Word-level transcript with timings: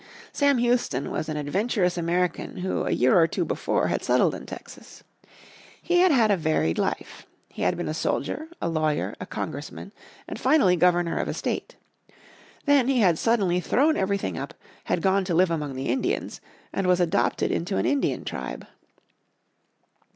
Sam 0.33 0.57
Houston 0.57 1.11
was 1.11 1.29
an 1.29 1.37
adventurous 1.37 1.95
American 1.95 2.57
who 2.57 2.85
a 2.87 2.89
year 2.89 3.15
or 3.19 3.27
two 3.27 3.45
before 3.45 3.89
had 3.89 4.01
settled 4.03 4.33
in 4.33 4.47
Texas. 4.47 5.03
He 5.79 5.99
had 5.99 6.11
had 6.11 6.31
a 6.31 6.37
varied 6.37 6.79
life. 6.79 7.27
He 7.49 7.61
had 7.61 7.77
been 7.77 7.87
a 7.87 7.93
soldier, 7.93 8.47
a 8.59 8.67
lawyer, 8.67 9.13
a 9.19 9.27
Congressman, 9.27 9.91
and 10.27 10.39
finally 10.41 10.75
Governor 10.75 11.19
of 11.19 11.27
a 11.27 11.35
state. 11.35 11.75
Then 12.65 12.87
he 12.87 13.01
had 13.01 13.19
suddenly 13.19 13.59
thrown 13.59 13.95
everything 13.95 14.39
up, 14.39 14.55
had 14.85 15.03
gone 15.03 15.23
to 15.25 15.35
live 15.35 15.51
among 15.51 15.75
the 15.75 15.89
Indians, 15.89 16.41
and 16.73 16.87
was 16.87 16.99
adopted 16.99 17.51
into 17.51 17.77
an 17.77 17.85
Indian 17.85 18.25
tribe. 18.25 18.65